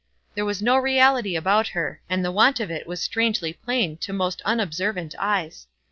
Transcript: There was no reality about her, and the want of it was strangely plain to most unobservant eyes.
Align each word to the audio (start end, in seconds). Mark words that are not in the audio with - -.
There 0.33 0.45
was 0.45 0.63
no 0.63 0.77
reality 0.77 1.35
about 1.35 1.67
her, 1.77 2.01
and 2.09 2.25
the 2.25 2.31
want 2.31 2.59
of 2.59 2.71
it 2.71 2.87
was 2.87 3.03
strangely 3.03 3.53
plain 3.53 3.97
to 3.97 4.11
most 4.13 4.41
unobservant 4.45 5.13
eyes. 5.19 5.67